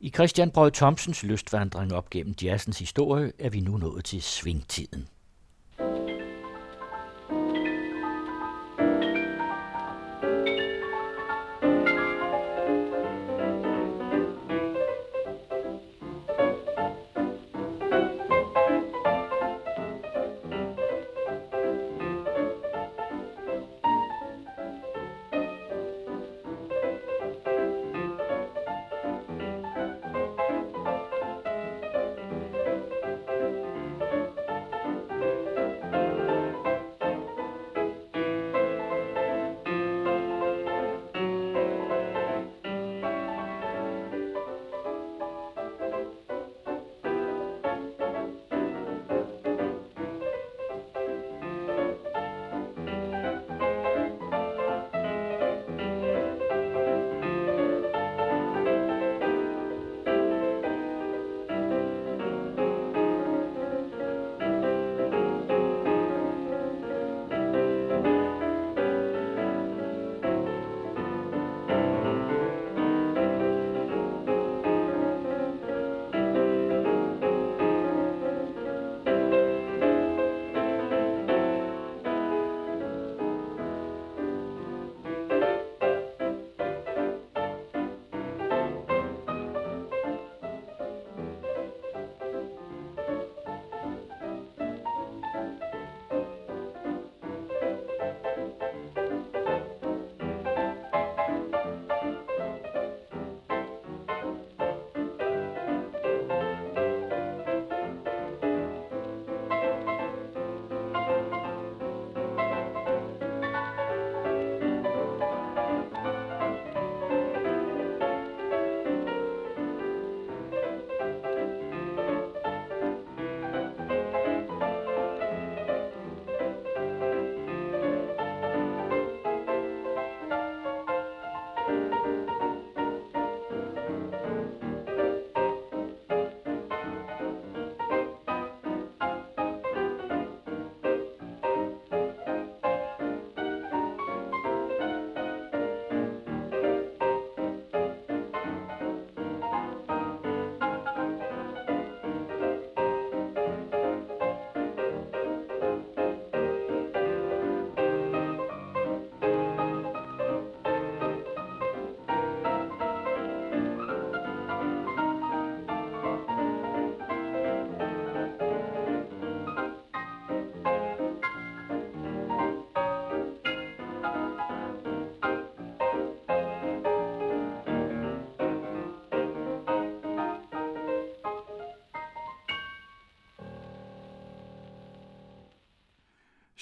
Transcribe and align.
I 0.00 0.10
Christian 0.10 0.50
Brød 0.50 0.70
Thomsens 0.70 1.22
lystvandring 1.22 1.92
op 1.92 2.10
gennem 2.10 2.34
jazzens 2.42 2.78
historie 2.78 3.32
er 3.38 3.50
vi 3.50 3.60
nu 3.60 3.76
nået 3.76 4.04
til 4.04 4.22
svingtiden. 4.22 5.08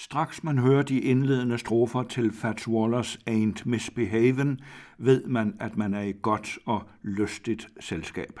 Straks 0.05 0.43
man 0.43 0.57
hører 0.57 0.83
de 0.83 0.99
indledende 0.99 1.57
strofer 1.57 2.03
til 2.03 2.31
Fats 2.31 2.67
Wallers 2.67 3.19
Ain't 3.29 3.61
Misbehaven, 3.65 4.59
ved 4.97 5.25
man, 5.25 5.55
at 5.59 5.77
man 5.77 5.93
er 5.93 6.01
i 6.01 6.13
godt 6.21 6.57
og 6.65 6.83
lystigt 7.03 7.67
selskab. 7.79 8.39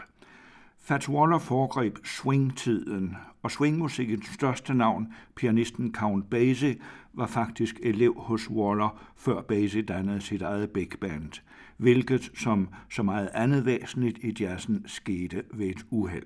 Fats 0.79 1.09
Waller 1.09 1.37
foregreb 1.37 1.97
swingtiden, 2.05 3.15
og 3.43 3.51
swingmusikkens 3.51 4.27
største 4.27 4.73
navn, 4.73 5.13
pianisten 5.35 5.93
Count 5.93 6.29
Basie, 6.29 6.75
var 7.13 7.27
faktisk 7.27 7.79
elev 7.83 8.15
hos 8.17 8.49
Waller, 8.49 9.01
før 9.15 9.41
Basie 9.41 9.81
dannede 9.81 10.21
sit 10.21 10.41
eget 10.41 10.69
big 10.69 10.89
band, 11.01 11.41
hvilket 11.77 12.31
som 12.35 12.69
så 12.89 13.03
meget 13.03 13.29
andet 13.33 13.65
væsentligt 13.65 14.17
i 14.17 14.35
jazzen 14.39 14.83
skete 14.87 15.43
ved 15.53 15.67
et 15.67 15.85
uheld. 15.89 16.25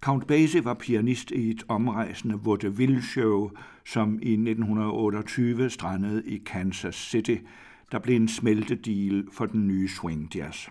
Count 0.00 0.26
Basie 0.26 0.64
var 0.64 0.74
pianist 0.74 1.30
i 1.30 1.50
et 1.50 1.64
omrejsende 1.68 2.34
vaudeville-show, 2.44 3.50
som 3.84 4.18
i 4.22 4.32
1928 4.32 5.70
strandede 5.70 6.22
i 6.26 6.38
Kansas 6.46 6.94
City, 6.94 7.36
der 7.92 7.98
blev 7.98 8.16
en 8.16 8.28
smeltedeal 8.28 9.24
for 9.32 9.46
den 9.46 9.68
nye 9.68 9.88
swing 9.88 10.36
jazz. 10.36 10.68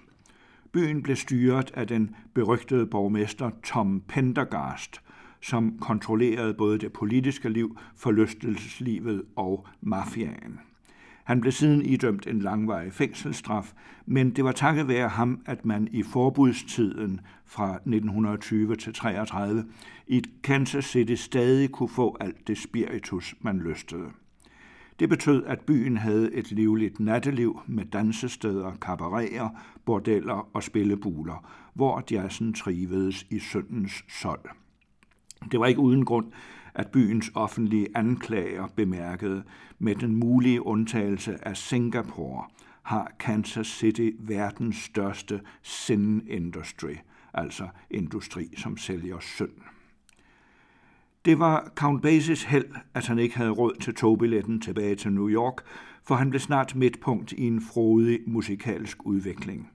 Byen 0.71 1.03
blev 1.03 1.15
styret 1.15 1.71
af 1.73 1.87
den 1.87 2.15
berygtede 2.33 2.85
borgmester 2.85 3.51
Tom 3.63 4.01
Pendergast, 4.07 5.01
som 5.41 5.79
kontrollerede 5.79 6.53
både 6.53 6.77
det 6.77 6.93
politiske 6.93 7.49
liv, 7.49 7.77
forlystelseslivet 7.95 9.23
og 9.35 9.67
mafiaen. 9.81 10.59
Han 11.27 11.41
blev 11.41 11.51
siden 11.51 11.81
idømt 11.81 12.27
en 12.27 12.39
langvarig 12.39 12.93
fængselsstraf, 12.93 13.73
men 14.05 14.29
det 14.29 14.43
var 14.43 14.51
takket 14.51 14.87
være 14.87 15.09
ham, 15.09 15.41
at 15.45 15.65
man 15.65 15.87
i 15.91 16.03
forbudstiden 16.03 17.21
fra 17.45 17.75
1920 17.75 18.75
til 18.75 18.93
33 18.93 19.65
i 20.07 20.23
Kansas 20.43 20.85
City 20.85 21.13
stadig 21.13 21.71
kunne 21.71 21.89
få 21.89 22.17
alt 22.19 22.47
det 22.47 22.57
spiritus, 22.57 23.35
man 23.41 23.59
lystede. 23.59 24.05
Det 24.99 25.09
betød, 25.09 25.45
at 25.45 25.59
byen 25.61 25.97
havde 25.97 26.33
et 26.33 26.51
livligt 26.51 26.99
natteliv 26.99 27.61
med 27.65 27.85
dansesteder, 27.85 28.71
kabareer, 28.81 29.49
bordeller 29.85 30.49
og 30.53 30.63
spillebuler, 30.63 31.49
hvor 31.73 32.03
jazzen 32.11 32.53
trivedes 32.53 33.25
i 33.29 33.39
syndens 33.39 34.03
sold. 34.09 34.49
Det 35.51 35.59
var 35.59 35.65
ikke 35.65 35.79
uden 35.81 36.05
grund, 36.05 36.31
at 36.77 36.91
byens 36.91 37.31
offentlige 37.35 37.87
anklager 37.95 38.67
bemærkede, 38.67 39.43
med 39.79 39.95
den 39.95 40.15
mulige 40.15 40.65
undtagelse 40.65 41.47
af 41.47 41.57
Singapore, 41.57 42.45
har 42.83 43.11
Kansas 43.19 43.67
City 43.67 44.09
verdens 44.19 44.77
største 44.77 45.41
sin 45.61 46.27
industry, 46.27 46.95
altså 47.33 47.67
industri, 47.91 48.53
som 48.57 48.77
sælger 48.77 49.19
synd. 49.19 49.51
Det 51.25 51.39
var 51.39 51.71
Count 51.75 52.01
Basies 52.01 52.43
held, 52.43 52.75
at 52.93 53.07
han 53.07 53.19
ikke 53.19 53.37
havde 53.37 53.49
råd 53.49 53.75
til 53.81 53.95
togbilletten 53.95 54.61
tilbage 54.61 54.95
til 54.95 55.13
New 55.13 55.29
York, 55.29 55.55
for 56.03 56.15
han 56.15 56.29
blev 56.29 56.39
snart 56.39 56.75
midtpunkt 56.75 57.31
i 57.31 57.47
en 57.47 57.61
frodig 57.61 58.19
musikalsk 58.27 59.05
udvikling. 59.05 59.69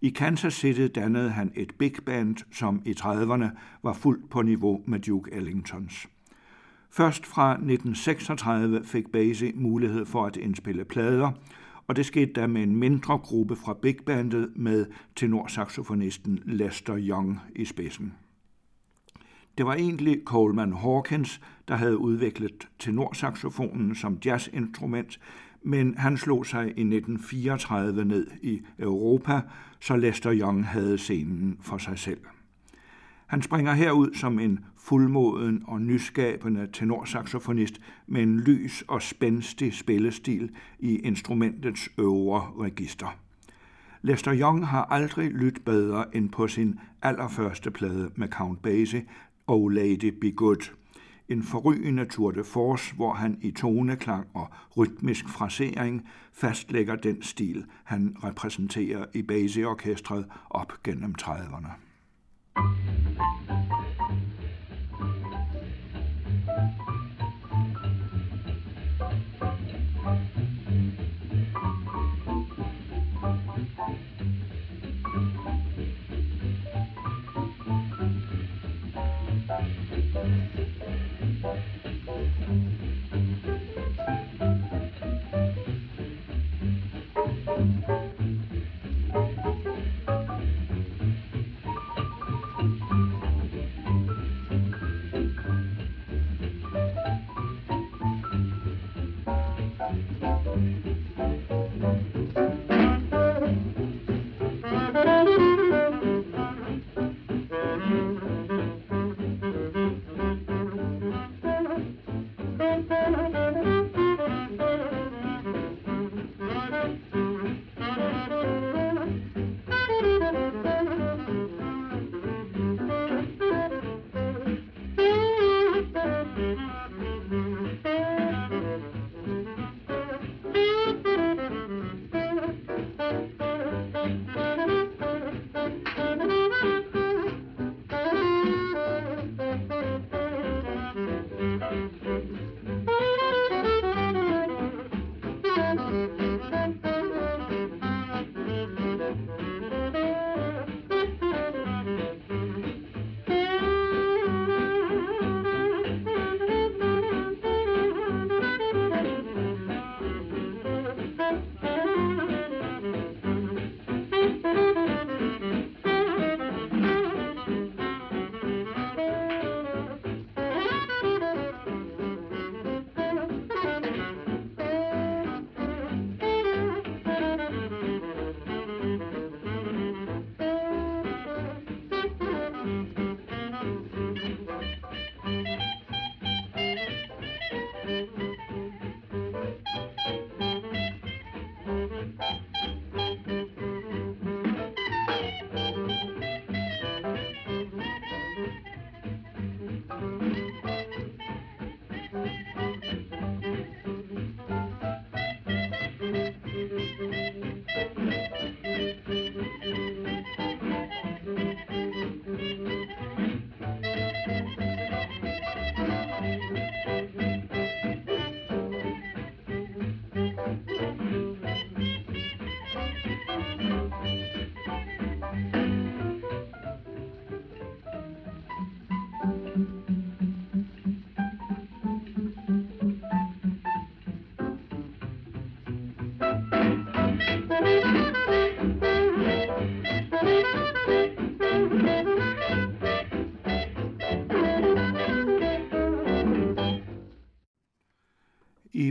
I 0.00 0.08
Kansas 0.08 0.54
City 0.54 0.88
dannede 0.94 1.30
han 1.30 1.52
et 1.54 1.74
big 1.78 1.94
band, 2.06 2.36
som 2.52 2.82
i 2.84 2.94
30'erne 3.00 3.48
var 3.82 3.92
fuldt 3.92 4.30
på 4.30 4.42
niveau 4.42 4.82
med 4.86 4.98
Duke 4.98 5.32
Ellingtons. 5.32 6.08
Først 6.96 7.26
fra 7.26 7.52
1936 7.52 8.84
fik 8.84 9.12
Basie 9.12 9.52
mulighed 9.54 10.06
for 10.06 10.26
at 10.26 10.36
indspille 10.36 10.84
plader, 10.84 11.32
og 11.86 11.96
det 11.96 12.06
skete 12.06 12.32
da 12.32 12.46
med 12.46 12.62
en 12.62 12.76
mindre 12.76 13.18
gruppe 13.18 13.56
fra 13.56 13.74
big 13.82 13.96
bandet 14.06 14.52
med 14.56 14.86
tenorsaxofonisten 15.16 16.40
Lester 16.44 16.96
Young 16.98 17.40
i 17.56 17.64
spidsen. 17.64 18.14
Det 19.58 19.66
var 19.66 19.74
egentlig 19.74 20.20
Coleman 20.24 20.72
Hawkins, 20.72 21.40
der 21.68 21.76
havde 21.76 21.98
udviklet 21.98 22.68
tenorsaxofonen 22.78 23.94
som 23.94 24.18
jazzinstrument, 24.24 25.20
men 25.62 25.98
han 25.98 26.16
slog 26.16 26.46
sig 26.46 26.64
i 26.64 26.68
1934 26.68 28.04
ned 28.04 28.26
i 28.42 28.60
Europa, 28.78 29.40
så 29.80 29.96
Lester 29.96 30.34
Young 30.34 30.66
havde 30.66 30.98
scenen 30.98 31.58
for 31.60 31.78
sig 31.78 31.98
selv. 31.98 32.20
Han 33.34 33.42
springer 33.42 33.72
herud 33.72 34.14
som 34.14 34.38
en 34.38 34.64
fuldmoden 34.76 35.62
og 35.66 35.82
nyskabende 35.82 36.68
tenorsaxofonist 36.72 37.80
med 38.06 38.22
en 38.22 38.40
lys 38.40 38.84
og 38.88 39.02
spændstig 39.02 39.74
spillestil 39.74 40.50
i 40.78 40.98
instrumentets 40.98 41.88
øvre 41.98 42.64
register. 42.64 43.16
Lester 44.02 44.34
Young 44.34 44.66
har 44.66 44.84
aldrig 44.84 45.30
lyttet 45.30 45.64
bedre 45.64 46.16
end 46.16 46.30
på 46.30 46.48
sin 46.48 46.78
allerførste 47.02 47.70
plade 47.70 48.10
med 48.16 48.28
Count 48.28 48.62
Basie, 48.62 49.04
Oh 49.46 49.70
Lady 49.70 50.18
Be 50.20 50.32
Good. 50.32 50.70
En 51.28 51.42
forrygende 51.42 52.04
tour 52.04 52.30
de 52.30 52.44
force, 52.44 52.94
hvor 52.94 53.12
han 53.12 53.38
i 53.42 53.50
toneklang 53.50 54.26
og 54.34 54.48
rytmisk 54.76 55.28
frasering 55.28 56.08
fastlægger 56.32 56.96
den 56.96 57.22
stil, 57.22 57.64
han 57.84 58.16
repræsenterer 58.24 59.04
i 59.14 59.22
Basie-orkestret 59.22 60.26
op 60.50 60.72
gennem 60.84 61.14
30'erne. 61.22 61.93
Thank 62.56 62.68
you. 63.38 63.43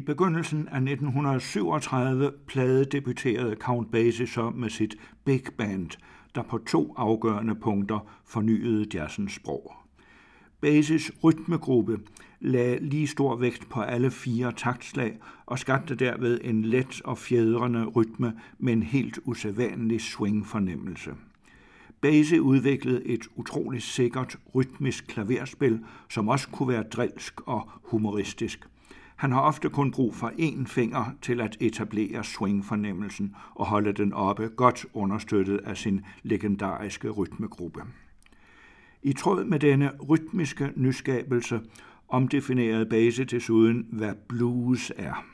Begyndelsen 0.05 0.67
af 0.67 0.77
1937 0.77 2.31
pladedebuterede 2.47 3.55
Count 3.55 3.91
Basie 3.91 4.27
så 4.27 4.49
med 4.49 4.69
sit 4.69 4.95
Big 5.25 5.43
Band, 5.57 5.89
der 6.35 6.43
på 6.43 6.57
to 6.57 6.93
afgørende 6.97 7.55
punkter 7.55 7.99
fornyede 8.25 8.87
jazzens 8.93 9.33
sprog. 9.33 9.73
Basies 10.61 11.11
rytmegruppe 11.23 11.99
lagde 12.39 12.79
lige 12.79 13.07
stor 13.07 13.35
vægt 13.35 13.69
på 13.69 13.81
alle 13.81 14.11
fire 14.11 14.51
taktslag 14.51 15.17
og 15.45 15.59
skabte 15.59 15.95
derved 15.95 16.39
en 16.43 16.65
let 16.65 17.01
og 17.05 17.17
fjedrende 17.17 17.85
rytme 17.85 18.33
med 18.59 18.73
en 18.73 18.83
helt 18.83 19.19
usædvanlig 19.25 20.01
swing-fornemmelse. 20.01 21.11
Basie 22.01 22.41
udviklede 22.41 23.05
et 23.05 23.27
utroligt 23.35 23.83
sikkert 23.83 24.37
rytmisk 24.55 25.07
klaverspil, 25.07 25.79
som 26.09 26.27
også 26.27 26.49
kunne 26.49 26.69
være 26.69 26.83
drilsk 26.83 27.41
og 27.41 27.69
humoristisk. 27.83 28.67
Han 29.23 29.31
har 29.31 29.41
ofte 29.41 29.69
kun 29.69 29.91
brug 29.91 30.15
for 30.15 30.27
én 30.29 30.65
finger 30.67 31.15
til 31.21 31.41
at 31.41 31.57
etablere 31.59 32.23
swing-fornemmelsen 32.23 33.35
og 33.55 33.65
holde 33.65 33.93
den 33.93 34.13
oppe, 34.13 34.49
godt 34.55 34.85
understøttet 34.93 35.57
af 35.57 35.77
sin 35.77 36.01
legendariske 36.23 37.09
rytmegruppe. 37.09 37.81
I 39.03 39.13
tråd 39.13 39.45
med 39.45 39.59
denne 39.59 39.91
rytmiske 40.09 40.71
nyskabelse 40.75 41.61
omdefinerede 42.09 42.85
Base 42.85 43.23
desuden, 43.23 43.87
hvad 43.91 44.13
blues 44.27 44.91
er. 44.97 45.25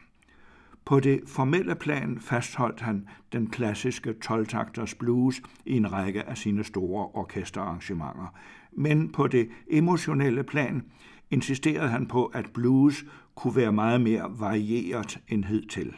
På 0.85 0.99
det 0.99 1.21
formelle 1.27 1.75
plan 1.75 2.19
fastholdt 2.19 2.81
han 2.81 3.07
den 3.33 3.49
klassiske 3.49 4.15
12-takters 4.25 4.93
blues 4.99 5.41
i 5.65 5.77
en 5.77 5.91
række 5.91 6.23
af 6.23 6.37
sine 6.37 6.63
store 6.63 7.07
orkesterarrangementer, 7.13 8.33
men 8.71 9.11
på 9.11 9.27
det 9.27 9.49
emotionelle 9.69 10.43
plan 10.43 10.83
insisterede 11.31 11.89
han 11.89 12.05
på, 12.05 12.25
at 12.25 12.45
blues 12.53 13.05
kunne 13.39 13.55
være 13.55 13.71
meget 13.71 14.01
mere 14.01 14.31
varieret 14.39 15.19
end 15.27 15.45
hidtil. 15.45 15.95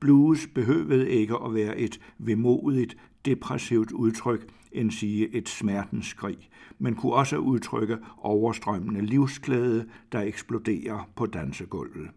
Blues 0.00 0.46
behøvede 0.54 1.10
ikke 1.10 1.34
at 1.44 1.54
være 1.54 1.78
et 1.78 2.00
vemodigt, 2.18 2.96
depressivt 3.24 3.92
udtryk, 3.92 4.48
end 4.72 4.90
sige 4.90 5.28
et 5.28 5.48
smertenskrig, 5.48 6.50
men 6.78 6.94
kunne 6.94 7.12
også 7.12 7.36
udtrykke 7.36 7.98
overstrømmende 8.18 9.00
livsglæde, 9.00 9.86
der 10.12 10.20
eksploderer 10.20 11.08
på 11.16 11.26
dansegulvet. 11.26 12.08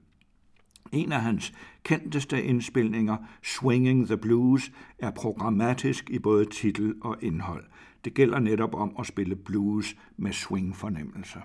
En 0.92 1.12
af 1.12 1.22
hans 1.22 1.54
kendteste 1.84 2.44
indspilninger, 2.44 3.18
Swinging 3.44 4.08
the 4.08 4.18
Blues, 4.18 4.72
er 5.00 5.12
programmatisk 5.12 6.10
i 6.10 6.20
både 6.20 6.46
titel 6.46 6.96
og 7.02 7.18
indhold. 7.22 7.64
Det 8.06 8.14
gælder 8.14 8.40
netop 8.40 8.76
om 8.76 8.96
at 9.00 9.06
spille 9.06 9.36
blues 9.36 9.96
med 10.18 10.32
swing-fornemmelse. 10.32 11.40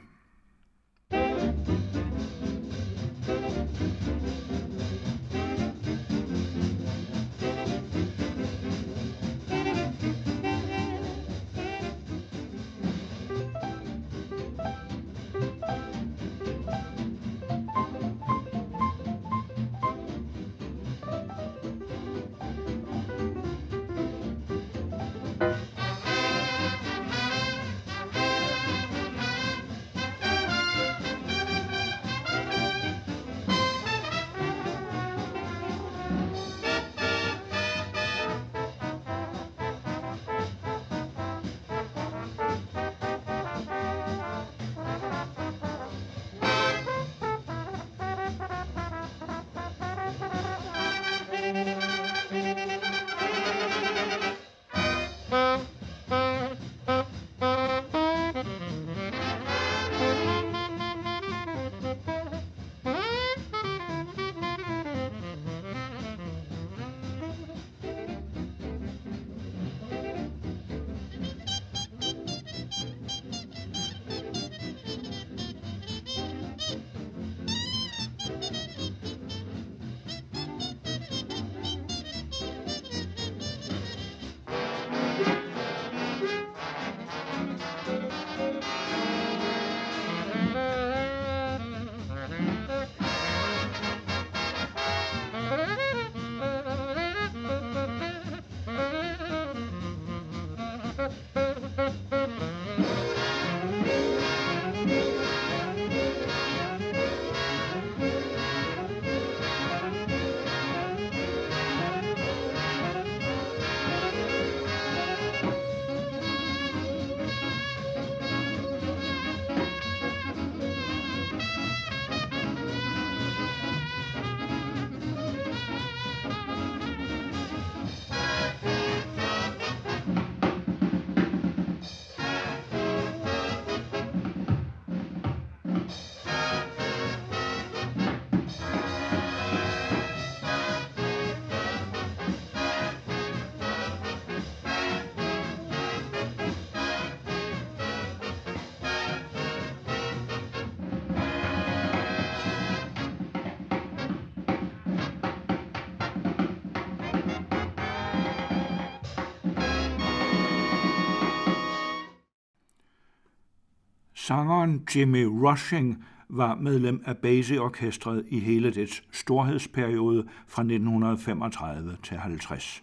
Sangeren 164.26 164.82
Jimmy 164.94 165.24
Rushing 165.24 166.04
var 166.28 166.54
medlem 166.54 167.02
af 167.04 167.16
Basie-orkestret 167.16 168.24
i 168.28 168.38
hele 168.38 168.70
dets 168.70 169.02
storhedsperiode 169.10 170.26
fra 170.46 170.62
1935 170.62 171.96
til 172.02 172.16
50. 172.16 172.82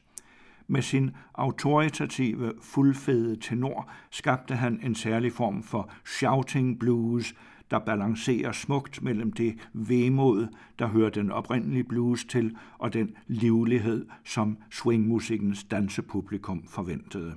Med 0.67 0.81
sin 0.81 1.11
autoritative, 1.33 2.53
fuldfede 2.61 3.35
tenor 3.35 3.89
skabte 4.09 4.55
han 4.55 4.79
en 4.83 4.95
særlig 4.95 5.33
form 5.33 5.63
for 5.63 5.89
shouting 6.05 6.79
blues, 6.79 7.35
der 7.71 7.79
balancerer 7.79 8.51
smukt 8.51 9.03
mellem 9.03 9.31
det 9.31 9.55
vemod, 9.73 10.47
der 10.79 10.87
hører 10.87 11.09
den 11.09 11.31
oprindelige 11.31 11.83
blues 11.83 12.25
til, 12.25 12.57
og 12.77 12.93
den 12.93 13.15
livlighed, 13.27 14.05
som 14.25 14.57
swingmusikkens 14.71 15.63
dansepublikum 15.63 16.63
forventede. 16.67 17.33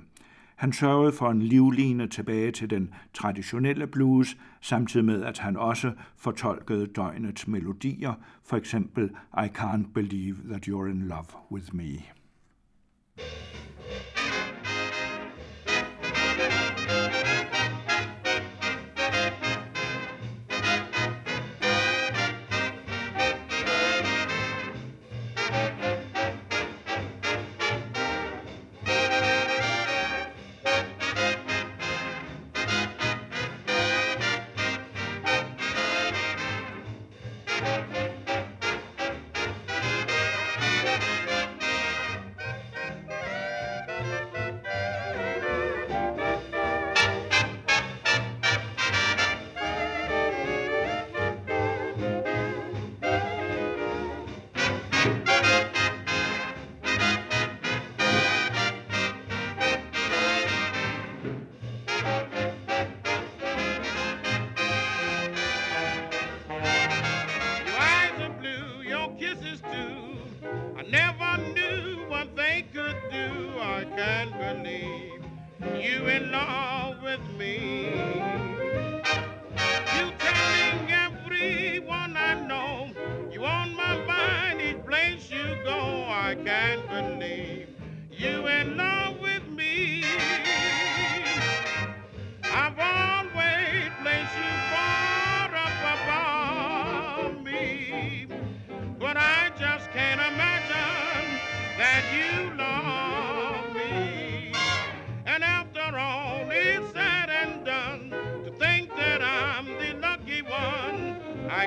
Han 0.57 0.73
sørgede 0.73 1.11
for 1.11 1.29
en 1.29 1.41
livline 1.41 2.07
tilbage 2.07 2.51
til 2.51 2.69
den 2.69 2.93
traditionelle 3.13 3.87
blues, 3.87 4.37
samtidig 4.61 5.05
med 5.05 5.23
at 5.23 5.39
han 5.39 5.57
også 5.57 5.91
fortolkede 6.15 6.87
døgnets 6.87 7.47
melodier, 7.47 8.13
for 8.43 8.57
eksempel 8.57 9.09
I 9.33 9.47
Can't 9.57 9.93
Believe 9.93 10.37
That 10.49 10.67
You're 10.67 10.89
in 10.89 11.07
Love 11.07 11.51
With 11.51 11.75
Me. 11.75 12.01
you 13.17 13.46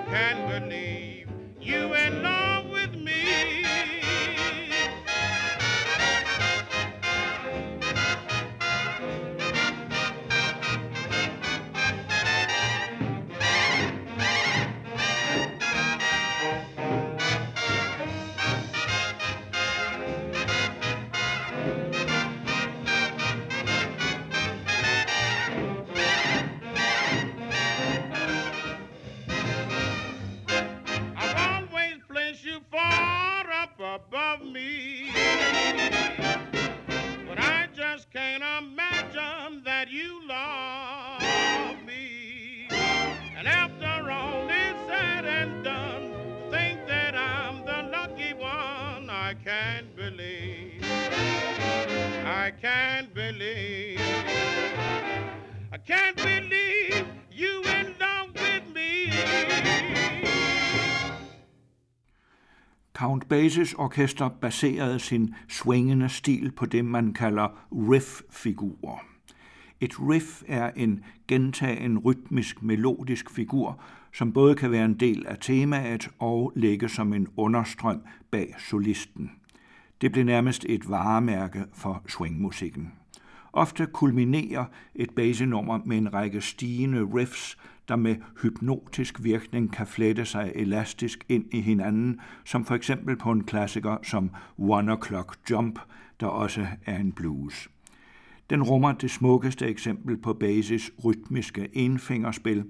I 0.00 0.10
can't 0.10 0.48
believe. 0.48 1.28
You 1.60 1.94
in 1.94 2.22
love 2.22 2.59
Count 63.50 63.74
orkester 63.78 64.28
baserede 64.28 64.98
sin 64.98 65.34
swingende 65.48 66.08
stil 66.08 66.52
på 66.52 66.66
det, 66.66 66.84
man 66.84 67.12
kalder 67.12 67.48
riff-figurer. 67.72 68.98
Et 69.80 70.00
riff 70.00 70.42
er 70.48 70.70
en 70.76 71.04
gentagen 71.28 71.98
rytmisk 71.98 72.62
melodisk 72.62 73.30
figur, 73.30 73.80
som 74.12 74.32
både 74.32 74.54
kan 74.54 74.70
være 74.70 74.84
en 74.84 75.00
del 75.00 75.26
af 75.26 75.36
temaet 75.40 76.10
og 76.18 76.52
ligge 76.56 76.88
som 76.88 77.12
en 77.12 77.28
understrøm 77.36 78.02
bag 78.30 78.54
solisten. 78.58 79.30
Det 80.00 80.12
blev 80.12 80.24
nærmest 80.24 80.64
et 80.68 80.90
varemærke 80.90 81.64
for 81.72 82.02
swingmusikken. 82.08 82.92
Ofte 83.52 83.86
kulminerer 83.86 84.64
et 84.94 85.10
basenummer 85.10 85.80
med 85.84 85.98
en 85.98 86.14
række 86.14 86.40
stigende 86.40 87.08
riffs, 87.14 87.58
der 87.90 87.96
med 87.96 88.16
hypnotisk 88.42 89.24
virkning 89.24 89.72
kan 89.72 89.86
flette 89.86 90.24
sig 90.24 90.52
elastisk 90.54 91.24
ind 91.28 91.44
i 91.50 91.60
hinanden, 91.60 92.20
som 92.44 92.64
for 92.64 92.74
eksempel 92.74 93.16
på 93.16 93.30
en 93.30 93.44
klassiker 93.44 93.96
som 94.02 94.30
One 94.58 94.92
O'Clock 94.92 95.34
Jump, 95.50 95.78
der 96.20 96.26
også 96.26 96.66
er 96.86 96.96
en 96.96 97.12
blues. 97.12 97.68
Den 98.50 98.62
rummer 98.62 98.92
det 98.92 99.10
smukkeste 99.10 99.66
eksempel 99.66 100.16
på 100.16 100.32
Basis 100.32 100.92
rytmiske 101.04 101.68
enfingerspil, 101.72 102.64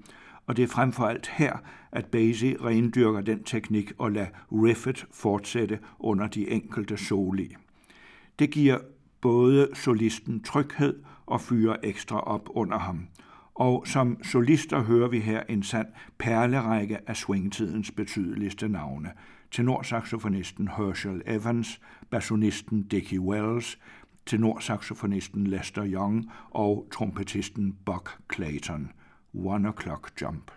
og 0.47 0.57
det 0.57 0.63
er 0.63 0.67
frem 0.67 0.91
for 0.91 1.03
alt 1.03 1.27
her, 1.27 1.57
at 1.91 2.05
Basie 2.05 2.57
rendyrker 2.63 3.21
den 3.21 3.43
teknik 3.43 3.91
og 3.97 4.11
lader 4.11 4.27
riffet 4.51 5.05
fortsætte 5.11 5.79
under 5.99 6.27
de 6.27 6.49
enkelte 6.49 6.97
soli. 6.97 7.55
Det 8.39 8.51
giver 8.51 8.77
både 9.21 9.69
solisten 9.73 10.43
tryghed 10.43 10.99
og 11.25 11.41
fyrer 11.41 11.75
ekstra 11.83 12.19
op 12.19 12.49
under 12.49 12.77
ham. 12.77 13.07
Og 13.55 13.87
som 13.87 14.23
solister 14.23 14.83
hører 14.83 15.07
vi 15.07 15.19
her 15.19 15.43
en 15.49 15.63
sand 15.63 15.87
perlerække 16.17 16.99
af 17.07 17.15
swingtidens 17.15 17.91
betydeligste 17.91 18.67
navne. 18.67 19.11
Tenorsaxofonisten 19.51 20.67
Herschel 20.67 21.21
Evans, 21.25 21.81
bassonisten 22.09 22.83
Dickie 22.83 23.21
Wells, 23.21 23.79
tenorsaxofonisten 24.25 25.47
Lester 25.47 25.85
Young 25.85 26.31
og 26.49 26.87
trompetisten 26.91 27.77
Buck 27.85 28.17
Clayton. 28.33 28.91
One 29.33 29.69
O'Clock 29.69 30.21
Jump. 30.21 30.51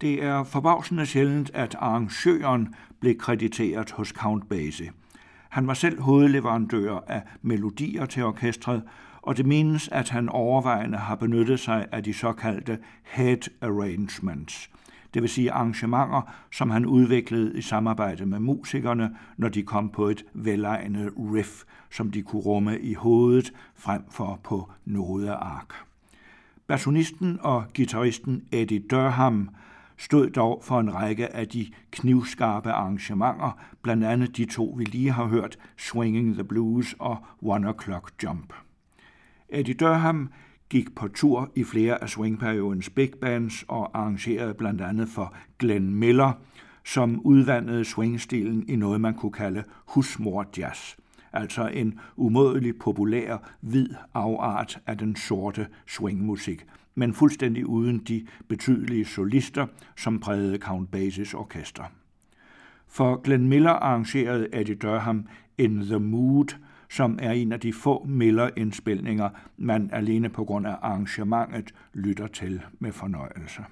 Det 0.00 0.24
er 0.24 0.44
forbavsende 0.44 1.06
sjældent, 1.06 1.50
at 1.54 1.76
arrangøren 1.78 2.74
blev 3.00 3.18
krediteret 3.18 3.90
hos 3.90 4.08
Count 4.08 4.48
Basie. 4.48 4.90
Han 5.48 5.66
var 5.66 5.74
selv 5.74 6.00
hovedleverandør 6.00 6.98
af 7.06 7.22
melodier 7.42 8.06
til 8.06 8.24
orkestret, 8.24 8.82
og 9.22 9.36
det 9.36 9.46
menes, 9.46 9.88
at 9.88 10.08
han 10.08 10.28
overvejende 10.28 10.98
har 10.98 11.14
benyttet 11.14 11.60
sig 11.60 11.86
af 11.92 12.04
de 12.04 12.14
såkaldte 12.14 12.78
head 13.02 13.50
arrangements, 13.60 14.70
det 15.14 15.22
vil 15.22 15.30
sige 15.30 15.52
arrangementer, 15.52 16.34
som 16.52 16.70
han 16.70 16.86
udviklede 16.86 17.58
i 17.58 17.62
samarbejde 17.62 18.26
med 18.26 18.38
musikerne, 18.38 19.16
når 19.36 19.48
de 19.48 19.62
kom 19.62 19.88
på 19.88 20.08
et 20.08 20.24
velegnet 20.34 21.12
riff, 21.16 21.62
som 21.90 22.10
de 22.10 22.22
kunne 22.22 22.42
rumme 22.42 22.80
i 22.80 22.94
hovedet 22.94 23.52
frem 23.74 24.02
for 24.10 24.40
på 24.44 24.70
nodeark. 24.84 25.74
Bassonisten 26.66 27.38
og 27.40 27.64
gitarristen 27.74 28.42
Eddie 28.52 28.82
Durham 28.90 29.50
stod 30.00 30.30
dog 30.30 30.60
for 30.64 30.80
en 30.80 30.94
række 30.94 31.36
af 31.36 31.48
de 31.48 31.66
knivskarpe 31.90 32.70
arrangementer, 32.70 33.58
blandt 33.82 34.04
andet 34.04 34.36
de 34.36 34.44
to, 34.44 34.74
vi 34.78 34.84
lige 34.84 35.10
har 35.10 35.24
hørt, 35.24 35.58
Swinging 35.78 36.34
the 36.34 36.44
Blues 36.44 36.94
og 36.98 37.18
One 37.42 37.70
O'Clock 37.70 38.08
Jump. 38.22 38.52
Eddie 39.48 39.74
Durham 39.74 40.30
gik 40.68 40.94
på 40.94 41.08
tur 41.08 41.50
i 41.56 41.64
flere 41.64 42.02
af 42.02 42.08
swingperiodens 42.08 42.90
big 42.90 43.10
bands 43.20 43.64
og 43.68 43.98
arrangerede 43.98 44.54
blandt 44.54 44.80
andet 44.80 45.08
for 45.08 45.34
Glenn 45.58 45.94
Miller, 45.94 46.32
som 46.84 47.20
udvandede 47.24 47.84
swingstilen 47.84 48.68
i 48.68 48.76
noget, 48.76 49.00
man 49.00 49.14
kunne 49.14 49.32
kalde 49.32 49.64
husmor 49.86 50.46
jazz, 50.58 50.96
altså 51.32 51.68
en 51.68 52.00
umådelig 52.16 52.78
populær 52.78 53.36
hvid 53.60 53.88
afart 54.14 54.78
af 54.86 54.98
den 54.98 55.16
sorte 55.16 55.66
swingmusik, 55.86 56.66
men 56.94 57.14
fuldstændig 57.14 57.66
uden 57.66 57.98
de 57.98 58.26
betydelige 58.48 59.04
solister, 59.04 59.66
som 59.96 60.20
prægede 60.20 60.58
Count 60.58 60.90
Basies 60.90 61.34
orkester. 61.34 61.84
For 62.88 63.22
Glenn 63.22 63.48
Miller 63.48 63.70
arrangerede 63.70 64.48
Eddie 64.52 64.74
Durham 64.74 65.26
In 65.58 65.80
the 65.80 65.98
Mood, 65.98 66.56
som 66.90 67.18
er 67.22 67.32
en 67.32 67.52
af 67.52 67.60
de 67.60 67.72
få 67.72 68.04
Miller-indspilninger, 68.04 69.30
man 69.56 69.90
alene 69.92 70.28
på 70.28 70.44
grund 70.44 70.66
af 70.66 70.76
arrangementet 70.82 71.74
lytter 71.94 72.26
til 72.26 72.62
med 72.78 72.92
fornøjelse. 72.92 73.64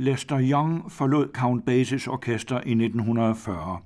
Lester 0.00 0.38
Young 0.40 0.92
forlod 0.92 1.28
Count 1.32 1.66
Basies 1.66 2.06
orkester 2.06 2.56
i 2.56 2.70
1940, 2.70 3.78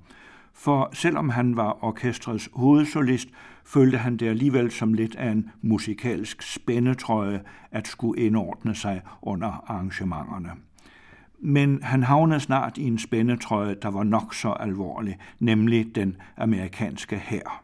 for 0.53 0.89
selvom 0.93 1.29
han 1.29 1.57
var 1.57 1.83
orkestrets 1.83 2.49
hovedsolist, 2.53 3.29
følte 3.65 3.97
han 3.97 4.17
det 4.17 4.27
alligevel 4.27 4.71
som 4.71 4.93
lidt 4.93 5.15
af 5.15 5.29
en 5.31 5.49
musikalsk 5.61 6.41
spændetrøje 6.41 7.41
at 7.71 7.87
skulle 7.87 8.21
indordne 8.21 8.75
sig 8.75 9.01
under 9.21 9.47
arrangementerne. 9.47 10.49
Men 11.39 11.83
han 11.83 12.03
havnede 12.03 12.39
snart 12.39 12.77
i 12.77 12.83
en 12.83 12.99
spændetrøje, 12.99 13.75
der 13.81 13.89
var 13.89 14.03
nok 14.03 14.33
så 14.33 14.49
alvorlig, 14.49 15.17
nemlig 15.39 15.95
den 15.95 16.15
amerikanske 16.37 17.17
hær. 17.17 17.63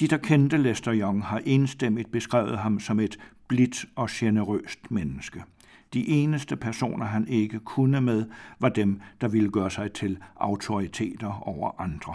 De, 0.00 0.08
der 0.08 0.16
kendte 0.16 0.56
Lester 0.56 0.94
Young, 0.94 1.24
har 1.24 1.40
enstemmigt 1.44 2.12
beskrevet 2.12 2.58
ham 2.58 2.80
som 2.80 3.00
et 3.00 3.18
blidt 3.48 3.84
og 3.96 4.08
generøst 4.12 4.90
menneske. 4.90 5.42
De 5.94 6.08
eneste 6.08 6.56
personer, 6.56 7.06
han 7.06 7.28
ikke 7.28 7.58
kunne 7.58 8.00
med, 8.00 8.24
var 8.60 8.68
dem, 8.68 9.00
der 9.20 9.28
ville 9.28 9.50
gøre 9.50 9.70
sig 9.70 9.92
til 9.92 10.18
autoriteter 10.36 11.48
over 11.48 11.80
andre. 11.80 12.14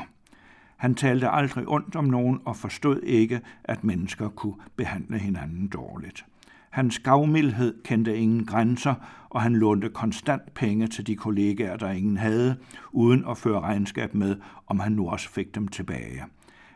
Han 0.78 0.96
talte 0.96 1.30
aldrig 1.30 1.68
ondt 1.68 1.96
om 1.96 2.06
nogen 2.06 2.40
og 2.46 2.56
forstod 2.56 3.02
ikke, 3.02 3.42
at 3.64 3.84
mennesker 3.84 4.30
kunne 4.30 4.56
behandle 4.76 5.18
hinanden 5.18 5.68
dårligt. 5.68 6.26
Hans 6.70 7.00
gavmildhed 7.00 7.84
kendte 7.84 8.18
ingen 8.18 8.46
grænser, 8.46 8.96
og 9.30 9.42
han 9.42 9.56
lånte 9.56 9.90
konstant 9.90 10.54
penge 10.54 10.88
til 10.88 11.08
de 11.08 11.16
kollegaer, 11.16 11.78
der 11.78 11.92
ingen 11.92 12.18
havde, 12.18 12.58
uden 12.92 13.26
at 13.30 13.38
føre 13.38 13.60
regnskab 13.60 14.14
med, 14.14 14.36
om 14.68 14.80
han 14.80 14.92
nu 14.92 15.10
også 15.10 15.30
fik 15.30 15.56
dem 15.56 15.68
tilbage. 15.68 16.24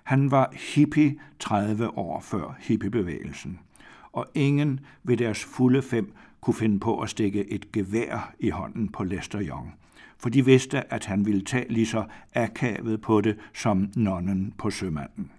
Han 0.03 0.31
var 0.31 0.53
hippie 0.75 1.15
30 1.39 1.97
år 1.97 2.19
før 2.19 2.57
hippiebevægelsen, 2.59 3.59
og 4.11 4.25
ingen 4.35 4.79
ved 5.03 5.17
deres 5.17 5.43
fulde 5.43 5.81
fem 5.81 6.13
kunne 6.41 6.53
finde 6.53 6.79
på 6.79 6.99
at 6.99 7.09
stikke 7.09 7.51
et 7.51 7.71
gevær 7.71 8.33
i 8.39 8.49
hånden 8.49 8.89
på 8.89 9.03
Lester 9.03 9.41
Young, 9.41 9.73
for 10.17 10.29
de 10.29 10.45
vidste, 10.45 10.93
at 10.93 11.05
han 11.05 11.25
ville 11.25 11.41
tage 11.41 11.73
lige 11.73 11.85
så 11.85 12.03
akavet 12.35 13.01
på 13.01 13.21
det 13.21 13.37
som 13.53 13.91
nonnen 13.95 14.53
på 14.57 14.71
sømanden. 14.71 15.31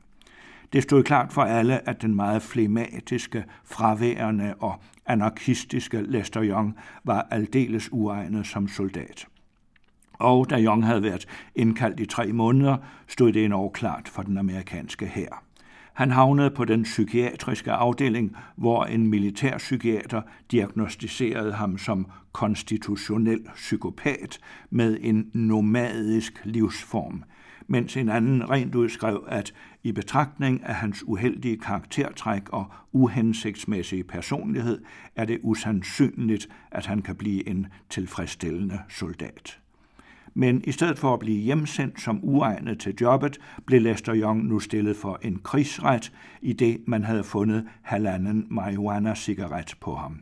Det 0.72 0.82
stod 0.82 1.02
klart 1.02 1.32
for 1.32 1.42
alle, 1.42 1.88
at 1.88 2.02
den 2.02 2.14
meget 2.14 2.42
flematiske, 2.42 3.44
fraværende 3.64 4.54
og 4.58 4.80
anarkistiske 5.06 6.02
Lester 6.02 6.44
Young 6.44 6.76
var 7.04 7.26
aldeles 7.30 7.92
uegnet 7.92 8.46
som 8.46 8.68
soldat. 8.68 9.26
Og 10.12 10.50
da 10.50 10.60
Young 10.60 10.86
havde 10.86 11.02
været 11.02 11.26
indkaldt 11.54 12.00
i 12.00 12.06
tre 12.06 12.32
måneder, 12.32 12.76
stod 13.08 13.32
det 13.32 13.44
endnu 13.44 13.68
klart 13.68 14.08
for 14.08 14.22
den 14.22 14.38
amerikanske 14.38 15.06
hær. 15.06 15.44
Han 16.00 16.10
havnede 16.10 16.50
på 16.50 16.64
den 16.64 16.82
psykiatriske 16.82 17.72
afdeling, 17.72 18.36
hvor 18.56 18.84
en 18.84 19.06
militærpsykiater 19.06 20.22
diagnostiserede 20.50 21.52
ham 21.52 21.78
som 21.78 22.06
konstitutionel 22.32 23.40
psykopat 23.54 24.38
med 24.70 24.98
en 25.00 25.30
nomadisk 25.34 26.40
livsform, 26.44 27.24
mens 27.66 27.96
en 27.96 28.08
anden 28.08 28.50
rent 28.50 28.74
udskrev, 28.74 29.24
at 29.28 29.54
i 29.82 29.92
betragtning 29.92 30.64
af 30.64 30.74
hans 30.74 31.04
uheldige 31.06 31.56
karaktertræk 31.56 32.48
og 32.48 32.72
uhensigtsmæssige 32.92 34.04
personlighed, 34.04 34.82
er 35.16 35.24
det 35.24 35.38
usandsynligt, 35.42 36.48
at 36.70 36.86
han 36.86 37.02
kan 37.02 37.16
blive 37.16 37.48
en 37.48 37.66
tilfredsstillende 37.90 38.78
soldat 38.88 39.59
men 40.40 40.64
i 40.64 40.72
stedet 40.72 40.98
for 40.98 41.14
at 41.14 41.20
blive 41.20 41.40
hjemsendt 41.40 42.00
som 42.00 42.20
uegnet 42.22 42.78
til 42.78 42.94
jobbet, 43.00 43.38
blev 43.66 43.80
Lester 43.80 44.14
Young 44.14 44.44
nu 44.44 44.60
stillet 44.60 44.96
for 44.96 45.18
en 45.22 45.40
krigsret, 45.44 46.12
i 46.42 46.52
det 46.52 46.80
man 46.86 47.04
havde 47.04 47.24
fundet 47.24 47.68
halvanden 47.82 48.46
marihuana-cigaret 48.50 49.74
på 49.80 49.94
ham. 49.94 50.20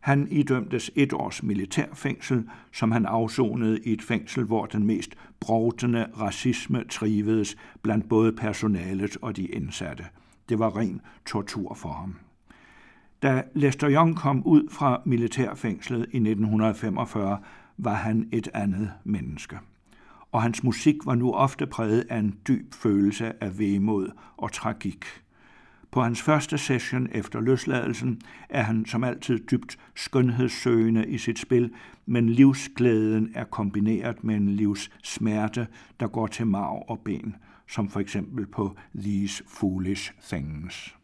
Han 0.00 0.28
idømtes 0.30 0.90
et 0.94 1.12
års 1.12 1.42
militærfængsel, 1.42 2.44
som 2.72 2.92
han 2.92 3.06
afsonede 3.06 3.80
i 3.84 3.92
et 3.92 4.02
fængsel, 4.02 4.44
hvor 4.44 4.66
den 4.66 4.86
mest 4.86 5.14
brovtende 5.40 6.06
racisme 6.20 6.84
trivedes 6.90 7.56
blandt 7.82 8.08
både 8.08 8.32
personalet 8.32 9.16
og 9.22 9.36
de 9.36 9.46
indsatte. 9.46 10.04
Det 10.48 10.58
var 10.58 10.76
ren 10.76 11.00
tortur 11.26 11.74
for 11.74 11.92
ham. 11.92 12.16
Da 13.22 13.42
Lester 13.54 13.90
Young 13.90 14.16
kom 14.16 14.42
ud 14.46 14.68
fra 14.70 15.02
militærfængslet 15.04 16.00
i 16.00 16.16
1945, 16.16 17.38
var 17.78 17.94
han 17.94 18.28
et 18.32 18.48
andet 18.54 18.92
menneske. 19.04 19.58
Og 20.32 20.42
hans 20.42 20.62
musik 20.62 20.96
var 21.04 21.14
nu 21.14 21.32
ofte 21.32 21.66
præget 21.66 22.06
af 22.10 22.18
en 22.18 22.38
dyb 22.48 22.74
følelse 22.74 23.42
af 23.42 23.58
vemod 23.58 24.10
og 24.36 24.52
tragik. 24.52 25.04
På 25.90 26.02
hans 26.02 26.22
første 26.22 26.58
session 26.58 27.08
efter 27.12 27.40
løsladelsen 27.40 28.20
er 28.48 28.62
han 28.62 28.86
som 28.86 29.04
altid 29.04 29.38
dybt 29.50 29.78
skønhedssøgende 29.94 31.06
i 31.06 31.18
sit 31.18 31.38
spil, 31.38 31.70
men 32.06 32.28
livsglæden 32.28 33.30
er 33.34 33.44
kombineret 33.44 34.24
med 34.24 34.34
en 34.34 34.48
livssmerte, 34.48 35.66
der 36.00 36.08
går 36.08 36.26
til 36.26 36.46
marv 36.46 36.84
og 36.88 36.98
ben, 37.04 37.36
som 37.68 37.88
for 37.88 38.00
eksempel 38.00 38.46
på 38.46 38.76
These 38.98 39.44
Foolish 39.46 40.12
Things. 40.22 40.94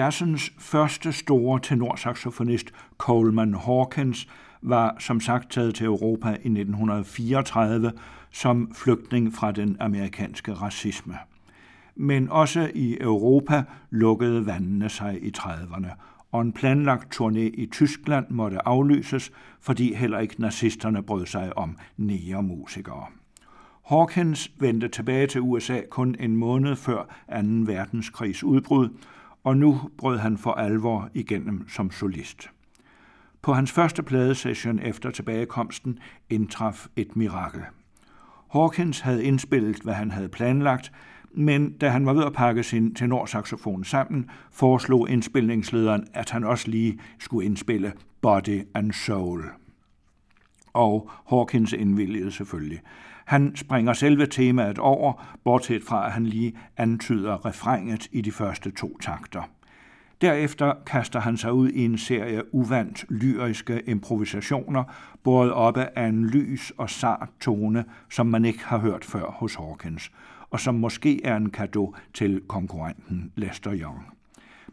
70'ernes 0.00 0.52
første 0.58 1.12
store 1.12 1.60
tenorsaxofonist 1.60 2.72
Coleman 2.98 3.54
Hawkins 3.54 4.28
var 4.62 4.96
som 4.98 5.20
sagt 5.20 5.50
taget 5.50 5.74
til 5.74 5.86
Europa 5.86 6.28
i 6.28 6.32
1934 6.32 7.92
som 8.30 8.72
flygtning 8.74 9.34
fra 9.34 9.52
den 9.52 9.76
amerikanske 9.80 10.52
racisme. 10.52 11.18
Men 11.96 12.28
også 12.28 12.70
i 12.74 12.98
Europa 13.00 13.62
lukkede 13.90 14.46
vandene 14.46 14.88
sig 14.88 15.18
i 15.22 15.32
30'erne, 15.38 15.88
og 16.32 16.42
en 16.42 16.52
planlagt 16.52 17.20
turné 17.20 17.38
i 17.38 17.68
Tyskland 17.72 18.26
måtte 18.30 18.68
aflyses, 18.68 19.32
fordi 19.60 19.94
heller 19.94 20.18
ikke 20.18 20.40
nazisterne 20.40 21.02
brød 21.02 21.26
sig 21.26 21.58
om 21.58 21.76
nære 21.96 22.42
musikere. 22.42 23.06
Hawkins 23.86 24.50
vendte 24.58 24.88
tilbage 24.88 25.26
til 25.26 25.40
USA 25.40 25.80
kun 25.90 26.16
en 26.20 26.36
måned 26.36 26.76
før 26.76 27.02
2. 27.30 27.36
verdenskrigs 27.66 28.44
udbrud, 28.44 28.88
og 29.44 29.56
nu 29.56 29.80
brød 29.98 30.18
han 30.18 30.38
for 30.38 30.52
alvor 30.52 31.08
igennem 31.14 31.68
som 31.68 31.90
solist. 31.90 32.50
På 33.42 33.52
hans 33.52 33.72
første 33.72 34.02
pladesession 34.02 34.78
efter 34.78 35.10
tilbagekomsten 35.10 35.98
indtraf 36.30 36.86
et 36.96 37.16
mirakel. 37.16 37.62
Hawkins 38.52 39.00
havde 39.00 39.24
indspillet, 39.24 39.76
hvad 39.76 39.94
han 39.94 40.10
havde 40.10 40.28
planlagt, 40.28 40.92
men 41.32 41.72
da 41.72 41.88
han 41.88 42.06
var 42.06 42.12
ved 42.12 42.24
at 42.24 42.32
pakke 42.32 42.62
sin 42.62 42.94
tenorsaxofon 42.94 43.84
sammen, 43.84 44.30
foreslog 44.50 45.10
indspilningslederen, 45.10 46.06
at 46.14 46.30
han 46.30 46.44
også 46.44 46.70
lige 46.70 47.00
skulle 47.18 47.46
indspille 47.46 47.92
Body 48.20 48.62
and 48.74 48.92
Soul. 48.92 49.44
Og 50.72 51.10
Hawkins 51.28 51.72
indvilligede 51.72 52.32
selvfølgelig. 52.32 52.80
Han 53.24 53.56
springer 53.56 53.92
selve 53.92 54.26
temaet 54.26 54.78
over, 54.78 55.36
bortset 55.44 55.82
fra 55.82 56.06
at 56.06 56.12
han 56.12 56.26
lige 56.26 56.56
antyder 56.76 57.46
refrænget 57.46 58.08
i 58.12 58.20
de 58.20 58.32
første 58.32 58.70
to 58.70 58.98
takter. 58.98 59.42
Derefter 60.20 60.72
kaster 60.86 61.20
han 61.20 61.36
sig 61.36 61.52
ud 61.52 61.68
i 61.68 61.84
en 61.84 61.98
serie 61.98 62.54
uvandt 62.54 63.04
lyriske 63.08 63.82
improvisationer, 63.86 64.84
båret 65.22 65.52
oppe 65.52 65.98
af 65.98 66.06
en 66.06 66.26
lys 66.26 66.72
og 66.76 66.90
sart 66.90 67.28
tone, 67.40 67.84
som 68.10 68.26
man 68.26 68.44
ikke 68.44 68.64
har 68.64 68.78
hørt 68.78 69.04
før 69.04 69.30
hos 69.30 69.54
Hawkins, 69.54 70.10
og 70.50 70.60
som 70.60 70.74
måske 70.74 71.24
er 71.24 71.36
en 71.36 71.50
gave 71.50 71.94
til 72.14 72.40
konkurrenten 72.48 73.32
Lester 73.36 73.74
Young. 73.74 74.19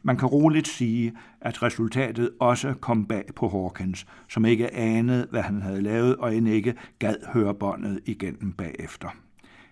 Man 0.08 0.18
kan 0.18 0.28
roligt 0.28 0.68
sige, 0.68 1.14
at 1.42 1.64
resultatet 1.64 2.30
også 2.40 2.74
kom 2.74 3.06
bag 3.06 3.24
på 3.36 3.50
Hawkins, 3.50 4.08
som 4.30 4.46
ikke 4.46 4.74
anede, 4.74 5.28
hvad 5.30 5.42
han 5.42 5.62
havde 5.62 5.82
lavet, 5.82 6.16
og 6.16 6.36
end 6.36 6.48
ikke 6.48 6.74
gad 7.00 7.16
høre 7.34 7.54
båndet 7.54 8.00
igennem 8.06 8.52
bagefter. 8.52 9.10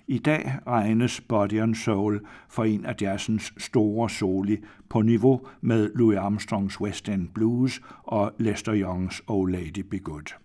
I 0.07 0.17
dag 0.17 0.59
regnes 0.67 1.21
Body 1.21 1.61
and 1.61 1.75
Soul 1.75 2.21
for 2.49 2.63
en 2.63 2.85
af 2.85 2.95
jazzens 3.01 3.53
store 3.57 4.09
soli 4.09 4.57
på 4.89 5.01
niveau 5.01 5.41
med 5.61 5.91
Louis 5.95 6.17
Armstrongs 6.17 6.81
West 6.81 7.09
End 7.09 7.27
Blues 7.27 7.81
og 8.03 8.33
Lester 8.37 8.75
Youngs 8.75 9.21
Oh 9.27 9.47
Lady 9.47 9.79
Be 9.91 9.99
Good. 9.99 10.35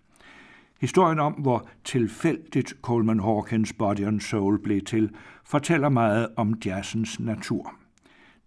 Historien 0.81 1.19
om, 1.19 1.33
hvor 1.33 1.67
tilfældigt 1.83 2.73
Coleman 2.81 3.19
Hawkins 3.19 3.73
Body 3.73 4.05
and 4.05 4.21
Soul 4.21 4.63
blev 4.63 4.81
til, 4.81 5.09
fortæller 5.45 5.89
meget 5.89 6.27
om 6.37 6.53
jazzens 6.65 7.19
natur. 7.19 7.80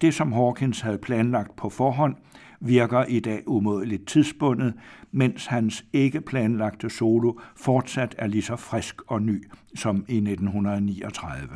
Det, 0.05 0.14
som 0.14 0.33
Hawkins 0.33 0.81
havde 0.81 0.99
planlagt 0.99 1.57
på 1.57 1.69
forhånd, 1.69 2.17
virker 2.61 3.05
i 3.05 3.21
dag 3.21 3.43
umådeligt 3.47 4.07
tidsbundet, 4.07 4.75
mens 5.12 5.47
hans 5.47 5.85
ikke 5.93 6.21
planlagte 6.21 6.90
solo 6.90 7.33
fortsat 7.57 8.14
er 8.19 8.27
lige 8.27 8.43
så 8.43 8.57
frisk 8.57 9.03
og 9.07 9.23
ny 9.23 9.49
som 9.75 9.97
i 10.09 10.17
1939. 10.17 11.49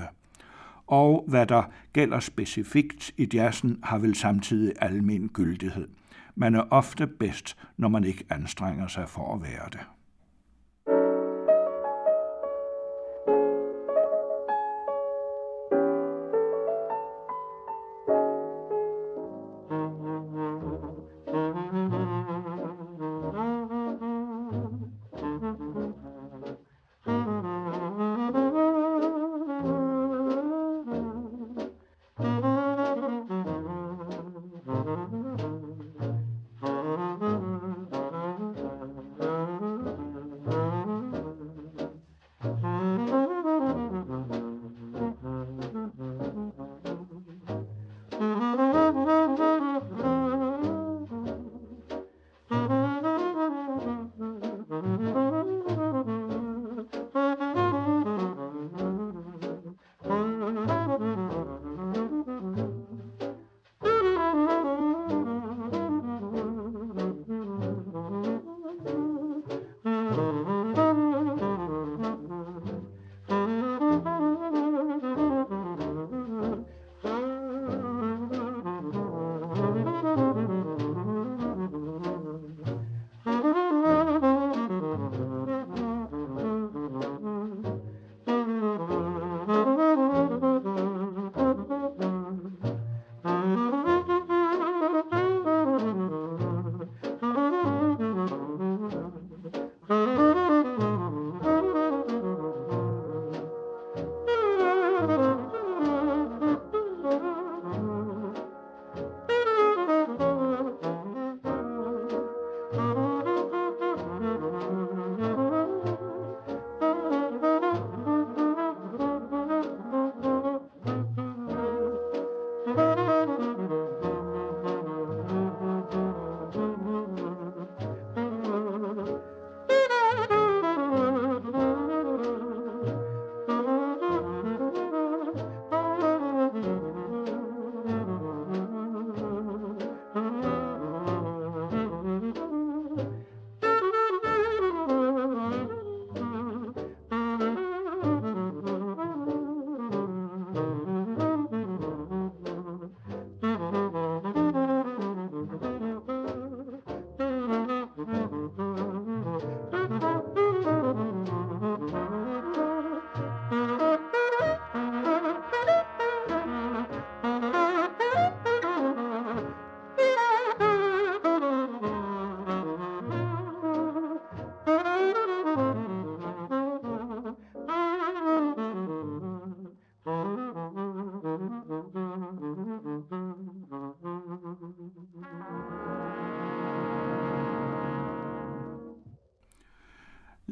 Og 0.87 1.25
hvad 1.29 1.47
der 1.47 1.63
gælder 1.93 2.21
specifikt 2.21 3.13
i 3.17 3.29
jazzen, 3.35 3.79
har 3.83 3.99
vel 3.99 4.15
samtidig 4.15 4.73
almen 4.81 5.29
gyldighed. 5.29 5.89
Man 6.35 6.55
er 6.55 6.65
ofte 6.71 7.07
bedst, 7.07 7.57
når 7.77 7.89
man 7.89 8.05
ikke 8.05 8.25
anstrenger 8.31 8.87
sig 8.87 9.09
for 9.09 9.35
at 9.35 9.43
være 9.43 9.69
det. 9.73 9.81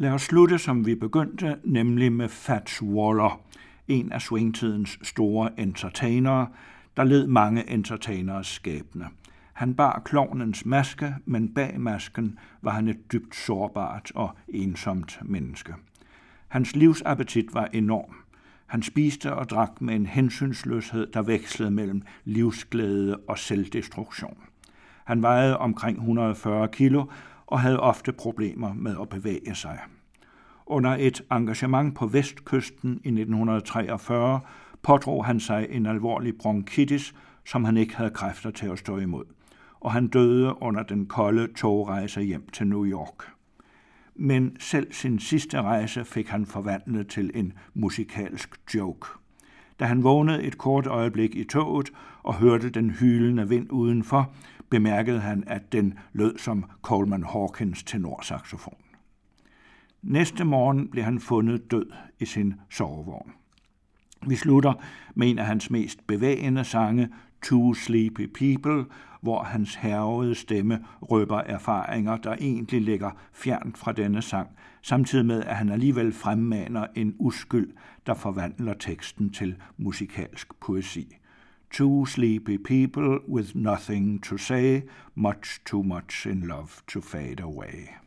Lad 0.06 0.14
os 0.14 0.22
slutte, 0.22 0.58
som 0.58 0.86
vi 0.86 0.94
begyndte, 0.94 1.56
nemlig 1.64 2.12
med 2.12 2.28
Fats 2.28 2.82
Waller, 2.82 3.40
en 3.88 4.12
af 4.12 4.22
swingtidens 4.22 4.98
store 5.02 5.60
entertainere, 5.60 6.46
der 6.96 7.04
led 7.04 7.26
mange 7.26 7.70
entertainers 7.70 8.46
skæbne. 8.46 9.06
Han 9.52 9.74
bar 9.74 10.02
klovnens 10.04 10.66
maske, 10.66 11.14
men 11.24 11.54
bag 11.54 11.80
masken 11.80 12.38
var 12.62 12.70
han 12.70 12.88
et 12.88 13.12
dybt 13.12 13.36
sårbart 13.36 14.12
og 14.14 14.30
ensomt 14.48 15.18
menneske. 15.22 15.74
Hans 16.48 16.76
livsappetit 16.76 17.54
var 17.54 17.68
enorm. 17.72 18.14
Han 18.66 18.82
spiste 18.82 19.34
og 19.34 19.50
drak 19.50 19.80
med 19.80 19.94
en 19.94 20.06
hensynsløshed, 20.06 21.06
der 21.06 21.22
vekslede 21.22 21.70
mellem 21.70 22.02
livsglæde 22.24 23.16
og 23.16 23.38
selvdestruktion. 23.38 24.38
Han 25.04 25.22
vejede 25.22 25.58
omkring 25.58 25.98
140 25.98 26.68
kilo 26.68 27.04
og 27.46 27.60
havde 27.60 27.80
ofte 27.80 28.12
problemer 28.12 28.72
med 28.72 28.96
at 29.00 29.08
bevæge 29.08 29.54
sig. 29.54 29.78
Under 30.68 30.96
et 30.98 31.22
engagement 31.32 31.94
på 31.94 32.06
vestkysten 32.06 32.90
i 32.90 33.08
1943 33.08 34.40
pådrog 34.82 35.24
han 35.24 35.40
sig 35.40 35.66
en 35.70 35.86
alvorlig 35.86 36.38
bronkitis, 36.38 37.14
som 37.44 37.64
han 37.64 37.76
ikke 37.76 37.96
havde 37.96 38.10
kræfter 38.10 38.50
til 38.50 38.66
at 38.66 38.78
stå 38.78 38.98
imod, 38.98 39.24
og 39.80 39.92
han 39.92 40.08
døde 40.08 40.62
under 40.62 40.82
den 40.82 41.06
kolde 41.06 41.52
togrejse 41.52 42.20
hjem 42.22 42.48
til 42.52 42.66
New 42.66 42.86
York. 42.86 43.24
Men 44.14 44.56
selv 44.60 44.92
sin 44.92 45.18
sidste 45.18 45.62
rejse 45.62 46.04
fik 46.04 46.28
han 46.28 46.46
forvandlet 46.46 47.08
til 47.08 47.30
en 47.34 47.52
musikalsk 47.74 48.60
joke. 48.74 49.08
Da 49.80 49.84
han 49.84 50.04
vågnede 50.04 50.42
et 50.42 50.58
kort 50.58 50.86
øjeblik 50.86 51.34
i 51.34 51.44
toget 51.44 51.92
og 52.22 52.34
hørte 52.34 52.70
den 52.70 52.90
hylende 52.90 53.48
vind 53.48 53.72
udenfor, 53.72 54.32
bemærkede 54.70 55.20
han, 55.20 55.44
at 55.46 55.72
den 55.72 55.98
lød 56.12 56.38
som 56.38 56.64
Coleman 56.82 57.24
Hawkins 57.24 57.82
tenorsaxofon. 57.82 58.76
Næste 60.02 60.44
morgen 60.44 60.88
blev 60.88 61.04
han 61.04 61.20
fundet 61.20 61.70
død 61.70 61.92
i 62.20 62.24
sin 62.24 62.54
sovevogn. 62.70 63.32
Vi 64.26 64.36
slutter 64.36 64.72
med 65.14 65.30
en 65.30 65.38
af 65.38 65.46
hans 65.46 65.70
mest 65.70 66.06
bevægende 66.06 66.64
sange, 66.64 67.08
Two 67.42 67.74
Sleepy 67.74 68.26
People, 68.26 68.84
hvor 69.20 69.42
hans 69.42 69.74
hervede 69.74 70.34
stemme 70.34 70.84
røber 71.02 71.38
erfaringer, 71.38 72.16
der 72.16 72.36
egentlig 72.40 72.82
ligger 72.82 73.10
fjernt 73.32 73.78
fra 73.78 73.92
denne 73.92 74.22
sang, 74.22 74.48
samtidig 74.82 75.26
med, 75.26 75.42
at 75.42 75.56
han 75.56 75.70
alligevel 75.70 76.12
fremmaner 76.12 76.86
en 76.94 77.16
uskyld, 77.18 77.72
der 78.06 78.14
forvandler 78.14 78.74
teksten 78.74 79.30
til 79.30 79.56
musikalsk 79.76 80.60
poesi. 80.60 81.16
Two 81.70 82.06
sleepy 82.06 82.58
people 82.64 83.30
with 83.30 83.56
nothing 83.56 84.22
to 84.22 84.36
say, 84.36 84.80
much 85.14 85.60
too 85.64 85.82
much 85.82 86.26
in 86.26 86.40
love 86.40 86.68
to 86.88 87.00
fade 87.00 87.42
away. 87.42 88.05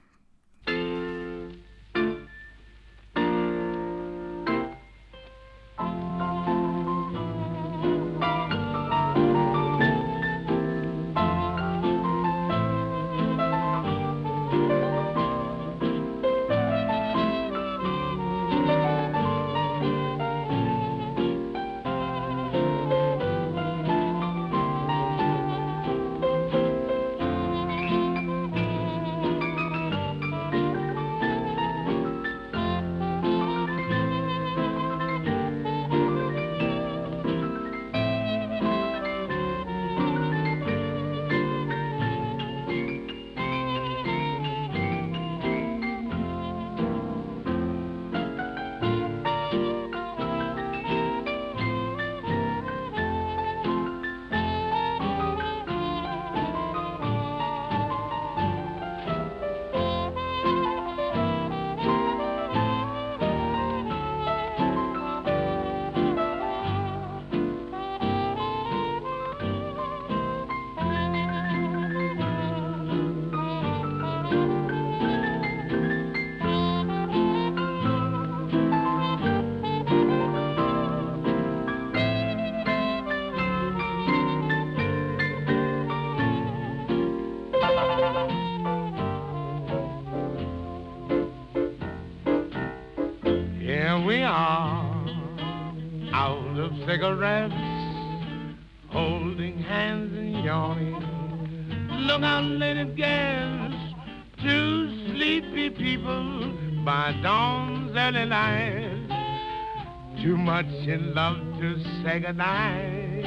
In 110.89 111.13
love 111.13 111.37
to 111.59 111.83
say 112.03 112.19
goodnight. 112.19 113.23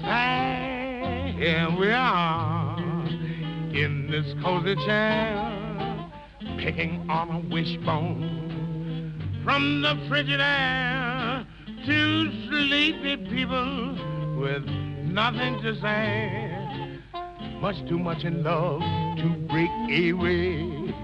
Say, 0.00 1.34
here 1.36 1.68
we 1.78 1.90
are 1.90 2.78
in 2.78 4.08
this 4.10 4.24
cozy 4.42 4.74
chair, 4.86 6.10
picking 6.58 7.06
on 7.10 7.30
a 7.30 7.54
wishbone 7.54 9.42
from 9.44 9.82
the 9.82 10.06
frigid 10.08 10.40
air. 10.40 11.46
Two 11.84 12.30
sleepy 12.48 13.18
people 13.28 14.38
with 14.40 14.64
nothing 14.64 15.60
to 15.60 15.78
say. 15.82 16.50
Much 17.60 17.76
too 17.86 17.98
much 17.98 18.24
in 18.24 18.42
love 18.42 18.80
to 19.18 19.28
break 19.50 19.70
away. 19.90 20.94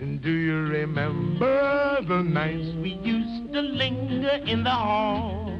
And 0.00 0.22
do 0.22 0.30
you 0.30 0.54
remember 0.54 1.98
the 2.06 2.22
nights 2.22 2.76
we 2.76 2.90
used 3.02 3.41
to 3.52 3.60
linger 3.60 4.40
in 4.46 4.64
the 4.64 4.70
hall? 4.70 5.58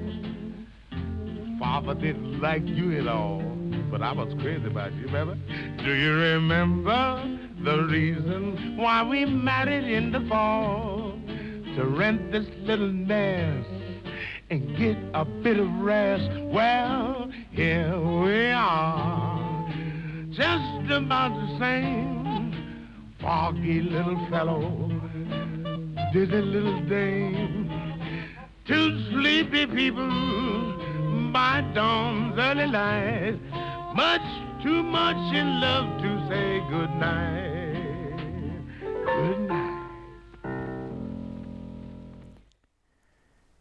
Father 1.59 1.95
didn't 1.95 2.40
like 2.40 2.66
you 2.66 2.99
at 2.99 3.07
all, 3.07 3.43
but 3.90 4.03
I 4.03 4.12
was 4.12 4.34
crazy 4.40 4.66
about 4.66 4.93
you, 4.95 5.07
remember? 5.07 5.36
Do 5.84 5.93
you 5.93 6.12
remember 6.12 7.38
the 7.62 7.84
reason 7.84 8.76
why 8.76 9.03
we 9.03 9.24
married 9.26 9.84
in 9.84 10.11
the 10.11 10.20
fall? 10.28 11.18
To 11.76 11.84
rent 11.86 12.32
this 12.32 12.47
little 12.61 12.93
nest 12.93 13.68
and 14.51 14.76
get 14.76 14.97
a 15.14 15.24
bit 15.24 15.59
of 15.59 15.70
rest. 15.76 16.30
Well, 16.43 17.30
here 17.51 17.99
we 17.99 18.51
are, 18.51 19.70
just 20.30 20.90
about 20.90 21.32
the 21.34 21.59
same. 21.59 22.12
Foggy 23.20 23.80
little 23.82 24.18
fellow, 24.28 24.90
dizzy 26.12 26.43
little 26.43 26.80
dame, 26.82 27.61
to 28.66 29.10
sleepy 29.10 29.66
people 29.66 30.10
by 31.32 31.64
dawn's 31.74 32.38
early 32.38 32.66
light. 32.66 33.38
Much 33.94 34.26
too 34.62 34.82
much 34.82 35.34
in 35.34 35.60
love 35.60 36.00
to 36.02 36.28
say 36.28 36.60
good 36.70 36.90
night. 36.90 38.22
Good 39.04 39.40
night. 39.48 39.72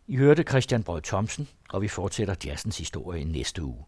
I 0.08 0.16
hørte 0.16 0.44
Christian 0.44 0.84
Brød 0.84 1.02
Thomsen, 1.02 1.48
og 1.70 1.82
vi 1.82 1.88
fortsætter 1.88 2.36
jazzens 2.46 2.78
historie 2.78 3.24
næste 3.24 3.64
uge. 3.64 3.86